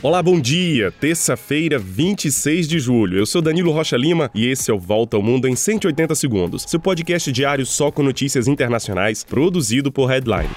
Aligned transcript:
Olá, 0.00 0.22
bom 0.22 0.38
dia! 0.40 0.92
Terça-feira, 0.92 1.76
26 1.76 2.68
de 2.68 2.78
julho. 2.78 3.18
Eu 3.18 3.26
sou 3.26 3.42
Danilo 3.42 3.72
Rocha 3.72 3.96
Lima 3.96 4.30
e 4.32 4.46
esse 4.46 4.70
é 4.70 4.74
o 4.74 4.78
Volta 4.78 5.16
ao 5.16 5.22
Mundo 5.24 5.48
em 5.48 5.56
180 5.56 6.14
Segundos, 6.14 6.64
seu 6.68 6.78
podcast 6.78 7.32
diário 7.32 7.66
só 7.66 7.90
com 7.90 8.04
notícias 8.04 8.46
internacionais, 8.46 9.24
produzido 9.24 9.90
por 9.90 10.06
Headline. 10.06 10.50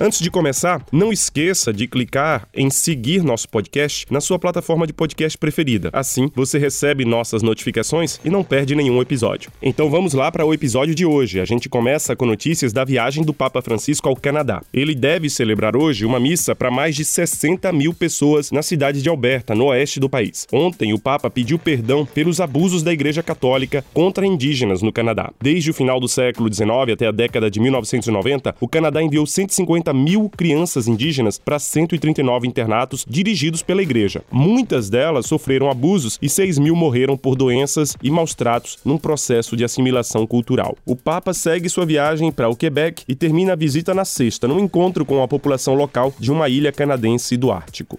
Antes 0.00 0.20
de 0.20 0.30
começar, 0.30 0.84
não 0.90 1.12
esqueça 1.12 1.70
de 1.72 1.86
clicar 1.86 2.48
em 2.54 2.70
seguir 2.70 3.22
nosso 3.22 3.46
podcast 3.48 4.06
na 4.10 4.22
sua 4.22 4.38
plataforma 4.38 4.86
de 4.86 4.92
podcast 4.92 5.36
preferida. 5.36 5.90
Assim, 5.92 6.30
você 6.34 6.58
recebe 6.58 7.04
nossas 7.04 7.42
notificações 7.42 8.18
e 8.24 8.30
não 8.30 8.42
perde 8.42 8.74
nenhum 8.74 9.02
episódio. 9.02 9.50
Então 9.60 9.90
vamos 9.90 10.14
lá 10.14 10.32
para 10.32 10.46
o 10.46 10.54
episódio 10.54 10.94
de 10.94 11.04
hoje. 11.04 11.40
A 11.40 11.44
gente 11.44 11.68
começa 11.68 12.16
com 12.16 12.24
notícias 12.24 12.72
da 12.72 12.84
viagem 12.84 13.22
do 13.22 13.34
Papa 13.34 13.60
Francisco 13.60 14.08
ao 14.08 14.16
Canadá. 14.16 14.62
Ele 14.72 14.94
deve 14.94 15.28
celebrar 15.28 15.76
hoje 15.76 16.06
uma 16.06 16.18
missa 16.18 16.54
para 16.54 16.70
mais 16.70 16.96
de 16.96 17.04
60 17.04 17.70
mil 17.72 17.92
pessoas 17.92 18.50
na 18.50 18.62
cidade 18.62 19.02
de 19.02 19.08
Alberta, 19.10 19.54
no 19.54 19.66
oeste 19.66 20.00
do 20.00 20.08
país. 20.08 20.46
Ontem, 20.50 20.94
o 20.94 20.98
Papa 20.98 21.28
pediu 21.28 21.58
perdão 21.58 22.06
pelos 22.06 22.40
abusos 22.40 22.82
da 22.82 22.92
Igreja 22.92 23.22
Católica 23.22 23.84
contra 23.92 24.26
indígenas 24.26 24.80
no 24.80 24.92
Canadá. 24.92 25.30
Desde 25.40 25.70
o 25.70 25.74
final 25.74 26.00
do 26.00 26.08
século 26.08 26.52
XIX 26.52 26.94
até 26.94 27.06
a 27.06 27.12
década 27.12 27.50
de 27.50 27.60
1990, 27.60 28.56
o 28.58 28.66
Canadá 28.66 29.02
enviou 29.02 29.26
150 29.26 29.81
50 29.82 29.92
mil 29.92 30.30
crianças 30.30 30.86
indígenas 30.86 31.38
para 31.38 31.58
139 31.58 32.46
internatos 32.46 33.04
dirigidos 33.08 33.62
pela 33.62 33.82
igreja. 33.82 34.22
Muitas 34.30 34.88
delas 34.88 35.26
sofreram 35.26 35.68
abusos 35.68 36.18
e 36.22 36.28
6 36.28 36.58
mil 36.58 36.76
morreram 36.76 37.16
por 37.16 37.34
doenças 37.34 37.96
e 38.02 38.10
maus 38.10 38.34
tratos 38.34 38.78
num 38.84 38.96
processo 38.96 39.56
de 39.56 39.64
assimilação 39.64 40.26
cultural. 40.26 40.76
O 40.86 40.94
Papa 40.94 41.34
segue 41.34 41.68
sua 41.68 41.84
viagem 41.84 42.30
para 42.30 42.48
o 42.48 42.56
Quebec 42.56 43.02
e 43.08 43.14
termina 43.14 43.54
a 43.54 43.56
visita 43.56 43.92
na 43.92 44.04
sexta, 44.04 44.46
num 44.46 44.60
encontro 44.60 45.04
com 45.04 45.22
a 45.22 45.28
população 45.28 45.74
local 45.74 46.14
de 46.18 46.30
uma 46.30 46.48
ilha 46.48 46.70
canadense 46.70 47.36
do 47.36 47.50
Ártico. 47.50 47.98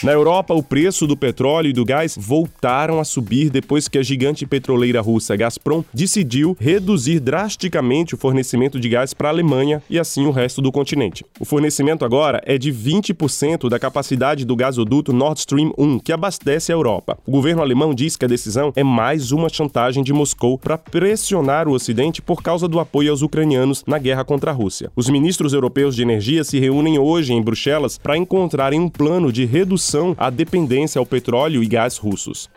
Na 0.00 0.12
Europa, 0.12 0.54
o 0.54 0.62
preço 0.62 1.08
do 1.08 1.16
petróleo 1.16 1.70
e 1.70 1.72
do 1.72 1.84
gás 1.84 2.16
voltaram 2.16 3.00
a 3.00 3.04
subir 3.04 3.50
depois 3.50 3.88
que 3.88 3.98
a 3.98 4.02
gigante 4.02 4.46
petroleira 4.46 5.00
russa 5.00 5.34
Gazprom 5.34 5.82
decidiu 5.92 6.56
reduzir 6.60 7.18
drasticamente 7.18 8.14
o 8.14 8.18
fornecimento 8.18 8.78
de 8.78 8.88
gás 8.88 9.12
para 9.12 9.28
a 9.28 9.32
Alemanha 9.32 9.82
e 9.90 9.98
assim 9.98 10.24
o 10.24 10.30
resto 10.30 10.62
do 10.62 10.70
continente. 10.70 11.26
O 11.40 11.44
fornecimento 11.44 12.04
agora 12.04 12.40
é 12.46 12.56
de 12.56 12.72
20% 12.72 13.68
da 13.68 13.76
capacidade 13.76 14.44
do 14.44 14.54
gasoduto 14.54 15.12
Nord 15.12 15.40
Stream 15.40 15.72
1, 15.76 15.98
que 15.98 16.12
abastece 16.12 16.70
a 16.70 16.76
Europa. 16.76 17.18
O 17.26 17.32
governo 17.32 17.60
alemão 17.60 17.92
diz 17.92 18.16
que 18.16 18.24
a 18.24 18.28
decisão 18.28 18.72
é 18.76 18.84
mais 18.84 19.32
uma 19.32 19.48
chantagem 19.48 20.04
de 20.04 20.12
Moscou 20.12 20.56
para 20.58 20.78
pressionar 20.78 21.66
o 21.66 21.72
Ocidente 21.72 22.22
por 22.22 22.40
causa 22.40 22.68
do 22.68 22.78
apoio 22.78 23.10
aos 23.10 23.22
ucranianos 23.22 23.82
na 23.84 23.98
guerra 23.98 24.24
contra 24.24 24.52
a 24.52 24.54
Rússia. 24.54 24.92
Os 24.94 25.08
ministros 25.08 25.52
europeus 25.52 25.96
de 25.96 26.02
energia 26.02 26.44
se 26.44 26.60
reúnem 26.60 27.00
hoje 27.00 27.32
em 27.32 27.42
Bruxelas 27.42 27.98
para 27.98 28.16
encontrarem 28.16 28.78
um 28.78 28.88
plano 28.88 29.32
de 29.32 29.44
redução 29.44 29.87
redução 29.88 30.14
à 30.18 30.28
dependência 30.28 30.98
ao 30.98 31.06
petróleo 31.06 31.62
e 31.62 31.66
gás 31.66 31.96
russos. 31.96 32.50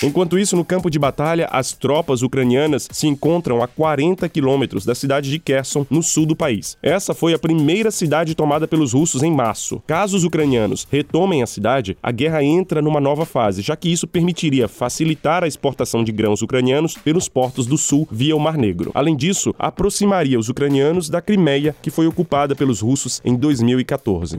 Enquanto 0.00 0.38
isso, 0.38 0.54
no 0.54 0.64
campo 0.64 0.88
de 0.88 0.96
batalha, 0.96 1.48
as 1.50 1.72
tropas 1.72 2.22
ucranianas 2.22 2.86
se 2.92 3.08
encontram 3.08 3.60
a 3.64 3.66
40 3.66 4.28
quilômetros 4.28 4.84
da 4.84 4.94
cidade 4.94 5.28
de 5.28 5.40
Kherson, 5.40 5.84
no 5.90 6.04
sul 6.04 6.24
do 6.24 6.36
país. 6.36 6.78
Essa 6.80 7.12
foi 7.12 7.34
a 7.34 7.38
primeira 7.38 7.90
cidade 7.90 8.32
tomada 8.36 8.68
pelos 8.68 8.92
russos 8.92 9.24
em 9.24 9.32
março. 9.32 9.82
Caso 9.88 10.16
os 10.16 10.22
ucranianos 10.22 10.86
retomem 10.88 11.42
a 11.42 11.48
cidade, 11.48 11.98
a 12.00 12.12
guerra 12.12 12.44
entra 12.44 12.80
numa 12.80 13.00
nova 13.00 13.26
fase, 13.26 13.60
já 13.60 13.74
que 13.74 13.90
isso 13.92 14.06
permitiria 14.06 14.68
facilitar 14.68 15.42
a 15.42 15.48
exportação 15.48 16.04
de 16.04 16.12
grãos 16.12 16.42
ucranianos 16.42 16.94
pelos 16.94 17.28
portos 17.28 17.66
do 17.66 17.76
sul 17.76 18.06
via 18.08 18.36
o 18.36 18.40
Mar 18.40 18.56
Negro. 18.56 18.92
Além 18.94 19.16
disso, 19.16 19.52
aproximaria 19.58 20.38
os 20.38 20.48
ucranianos 20.48 21.10
da 21.10 21.20
Crimeia, 21.20 21.74
que 21.82 21.90
foi 21.90 22.06
ocupada 22.06 22.54
pelos 22.54 22.80
russos 22.82 23.20
em 23.24 23.34
2014. 23.34 24.38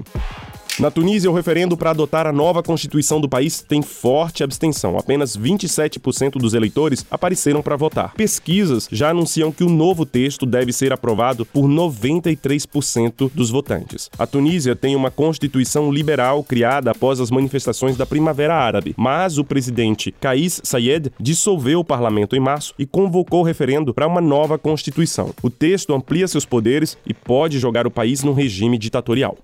Na 0.79 0.89
Tunísia, 0.89 1.29
o 1.29 1.33
referendo 1.33 1.75
para 1.75 1.89
adotar 1.89 2.25
a 2.25 2.31
nova 2.31 2.63
constituição 2.63 3.19
do 3.19 3.27
país 3.27 3.61
tem 3.61 3.81
forte 3.81 4.45
abstenção. 4.45 4.97
Apenas 4.97 5.35
27% 5.35 6.37
dos 6.37 6.53
eleitores 6.53 7.05
apareceram 7.11 7.61
para 7.61 7.75
votar. 7.75 8.13
Pesquisas 8.13 8.87
já 8.89 9.09
anunciam 9.09 9.51
que 9.51 9.61
o 9.61 9.69
novo 9.69 10.05
texto 10.05 10.45
deve 10.45 10.71
ser 10.71 10.93
aprovado 10.93 11.45
por 11.45 11.67
93% 11.67 13.29
dos 13.35 13.49
votantes. 13.49 14.09
A 14.17 14.25
Tunísia 14.25 14.73
tem 14.73 14.95
uma 14.95 15.11
constituição 15.11 15.91
liberal 15.91 16.45
criada 16.45 16.91
após 16.91 17.19
as 17.19 17.29
manifestações 17.29 17.97
da 17.97 18.05
Primavera 18.05 18.55
Árabe, 18.55 18.95
mas 18.95 19.37
o 19.37 19.43
presidente 19.43 20.13
Kais 20.13 20.61
Saied 20.63 21.11
dissolveu 21.19 21.81
o 21.81 21.85
parlamento 21.85 22.37
em 22.37 22.39
março 22.39 22.73
e 22.79 22.85
convocou 22.85 23.41
o 23.41 23.45
referendo 23.45 23.93
para 23.93 24.07
uma 24.07 24.21
nova 24.21 24.57
constituição. 24.57 25.33
O 25.43 25.49
texto 25.49 25.93
amplia 25.93 26.25
seus 26.25 26.45
poderes 26.45 26.97
e 27.05 27.13
pode 27.13 27.59
jogar 27.59 27.85
o 27.85 27.91
país 27.91 28.23
num 28.23 28.33
regime 28.33 28.77
ditatorial. 28.77 29.37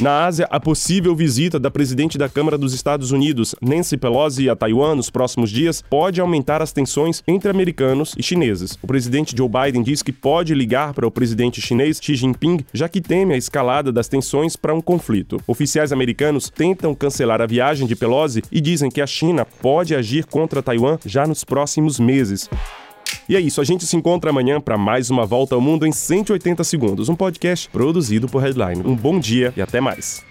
Na 0.00 0.26
Ásia, 0.26 0.48
a 0.50 0.58
possível 0.58 1.14
visita 1.14 1.56
da 1.56 1.70
presidente 1.70 2.18
da 2.18 2.28
Câmara 2.28 2.58
dos 2.58 2.74
Estados 2.74 3.12
Unidos, 3.12 3.54
Nancy 3.62 3.96
Pelosi, 3.96 4.50
a 4.50 4.56
Taiwan 4.56 4.96
nos 4.96 5.08
próximos 5.08 5.50
dias 5.50 5.84
pode 5.88 6.20
aumentar 6.20 6.60
as 6.60 6.72
tensões 6.72 7.22
entre 7.28 7.48
americanos 7.48 8.12
e 8.18 8.22
chineses. 8.22 8.76
O 8.82 8.88
presidente 8.88 9.36
Joe 9.36 9.48
Biden 9.48 9.84
diz 9.84 10.02
que 10.02 10.10
pode 10.10 10.52
ligar 10.52 10.94
para 10.94 11.06
o 11.06 11.12
presidente 11.12 11.60
chinês 11.60 12.00
Xi 12.02 12.16
Jinping, 12.16 12.64
já 12.72 12.88
que 12.88 13.00
teme 13.00 13.34
a 13.34 13.36
escalada 13.36 13.92
das 13.92 14.08
tensões 14.08 14.56
para 14.56 14.74
um 14.74 14.80
conflito. 14.80 15.40
Oficiais 15.46 15.92
americanos 15.92 16.50
tentam 16.50 16.92
cancelar 16.92 17.40
a 17.40 17.46
viagem 17.46 17.86
de 17.86 17.94
Pelosi 17.94 18.42
e 18.50 18.60
dizem 18.60 18.90
que 18.90 19.00
a 19.00 19.06
China 19.06 19.44
pode 19.44 19.94
agir 19.94 20.26
contra 20.26 20.60
Taiwan 20.60 20.98
já 21.06 21.24
nos 21.24 21.44
próximos 21.44 22.00
meses. 22.00 22.50
E 23.28 23.36
é 23.36 23.40
isso, 23.40 23.60
a 23.60 23.64
gente 23.64 23.86
se 23.86 23.96
encontra 23.96 24.30
amanhã 24.30 24.60
para 24.60 24.76
mais 24.76 25.10
uma 25.10 25.24
volta 25.24 25.54
ao 25.54 25.60
mundo 25.60 25.86
em 25.86 25.92
180 25.92 26.62
segundos, 26.64 27.08
um 27.08 27.16
podcast 27.16 27.68
produzido 27.70 28.28
por 28.28 28.42
Headline. 28.42 28.82
Um 28.84 28.94
bom 28.94 29.18
dia 29.18 29.52
e 29.56 29.62
até 29.62 29.80
mais. 29.80 30.22